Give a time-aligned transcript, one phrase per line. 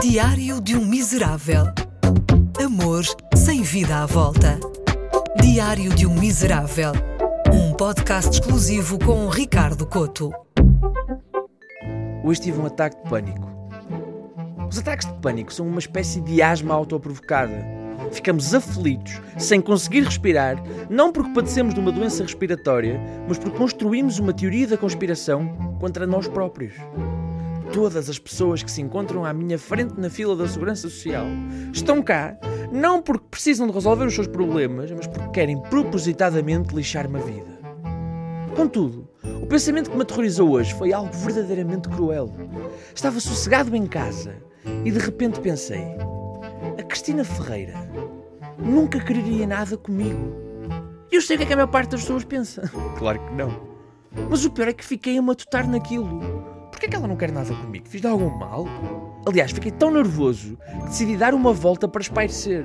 [0.00, 1.64] Diário de um Miserável.
[2.62, 3.02] Amor
[3.34, 4.60] sem vida à volta.
[5.40, 6.92] Diário de um Miserável.
[7.50, 10.30] Um podcast exclusivo com Ricardo Coto.
[12.22, 13.48] Hoje tive um ataque de pânico.
[14.70, 17.64] Os ataques de pânico são uma espécie de asma autoprovocada.
[18.12, 24.18] Ficamos aflitos, sem conseguir respirar, não porque padecemos de uma doença respiratória, mas porque construímos
[24.18, 25.48] uma teoria da conspiração
[25.80, 26.74] contra nós próprios
[27.72, 31.26] todas as pessoas que se encontram à minha frente na fila da Segurança Social
[31.72, 32.36] estão cá
[32.72, 37.56] não porque precisam de resolver os seus problemas, mas porque querem propositadamente lixar-me a vida.
[38.54, 39.08] Contudo,
[39.42, 42.32] o pensamento que me aterrorizou hoje foi algo verdadeiramente cruel.
[42.94, 44.34] Estava sossegado em casa
[44.84, 45.84] e de repente pensei:
[46.78, 47.74] a Cristina Ferreira
[48.58, 50.34] nunca quereria nada comigo.
[51.12, 52.62] E eu sei o que é que a maior parte das pessoas pensa.
[52.98, 53.76] Claro que não.
[54.30, 56.55] Mas o pior é que fiquei a matutar naquilo.
[56.86, 57.88] Porquê que ela não quer nada comigo?
[57.88, 58.64] Fiz-lhe algum mal?
[59.26, 62.64] Aliás, fiquei tão nervoso que decidi dar uma volta para espairecer.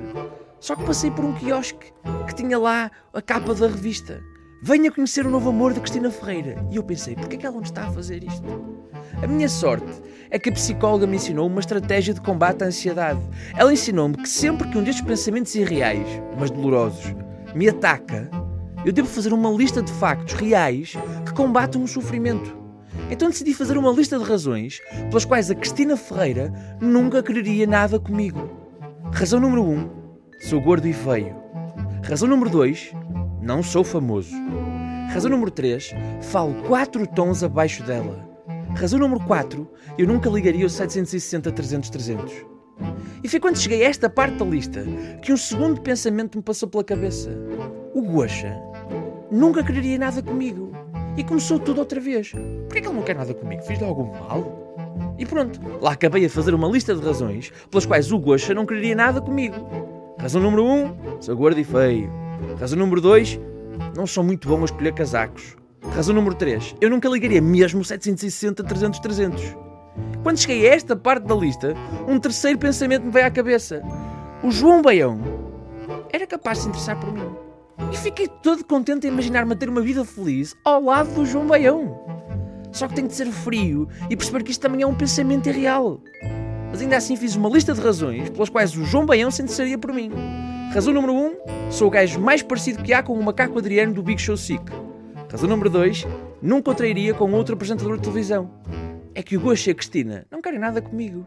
[0.60, 1.92] Só que passei por um quiosque
[2.28, 4.22] que tinha lá a capa da revista.
[4.62, 6.64] Venha conhecer o novo amor de Cristina Ferreira.
[6.70, 8.46] E eu pensei, porquê que ela não está a fazer isto?
[9.20, 9.90] A minha sorte
[10.30, 13.20] é que a psicóloga me ensinou uma estratégia de combate à ansiedade.
[13.56, 16.06] Ela ensinou-me que sempre que um destes pensamentos irreais,
[16.38, 17.12] mas dolorosos,
[17.56, 18.30] me ataca,
[18.86, 20.94] eu devo fazer uma lista de factos reais
[21.26, 22.61] que combatam o sofrimento.
[23.12, 28.00] Então decidi fazer uma lista de razões pelas quais a Cristina Ferreira nunca quereria nada
[28.00, 28.48] comigo.
[29.12, 29.90] Razão número 1: um,
[30.48, 31.36] sou gordo e feio.
[32.02, 32.94] Razão número 2:
[33.42, 34.34] não sou famoso.
[35.12, 35.90] Razão número 3:
[36.22, 38.26] falo 4 tons abaixo dela.
[38.74, 42.32] Razão número 4: eu nunca ligaria o 760 300 300.
[43.22, 44.86] E foi quando cheguei a esta parte da lista
[45.20, 47.30] que um segundo pensamento me passou pela cabeça.
[47.94, 48.58] O Gosha
[49.30, 50.72] nunca quereria nada comigo.
[51.14, 52.32] E começou tudo outra vez.
[52.72, 53.62] Porquê que ele não quer nada comigo?
[53.64, 55.14] Fiz-lhe algum mal?
[55.18, 58.64] E pronto, lá acabei a fazer uma lista de razões pelas quais o Gosha não
[58.64, 59.56] quereria nada comigo.
[60.18, 62.10] Razão número 1, um, sou gordo e feio.
[62.58, 63.38] Razão número 2,
[63.94, 65.54] não sou muito bom a escolher casacos.
[65.94, 69.56] Razão número 3, eu nunca ligaria mesmo 760 300 300.
[70.22, 71.74] Quando cheguei a esta parte da lista,
[72.08, 73.82] um terceiro pensamento me veio à cabeça.
[74.42, 75.20] O João Baião
[76.10, 77.36] era capaz de se interessar por mim.
[77.92, 82.11] E fiquei todo contente a imaginar-me ter uma vida feliz ao lado do João Baião.
[82.72, 86.00] Só que tenho de ser frio e perceber que isto também é um pensamento irreal.
[86.70, 89.76] Mas ainda assim fiz uma lista de razões pelas quais o João Baião se interessaria
[89.76, 90.10] por mim.
[90.72, 91.36] Razão número 1, um,
[91.70, 94.64] sou o gajo mais parecido que há com o macaco Adriano do Big Show Sick.
[95.30, 96.06] Razão número 2,
[96.40, 98.50] nunca o trairia com outro apresentador de televisão.
[99.14, 101.26] É que o Gosto e a Cristina não querem nada comigo.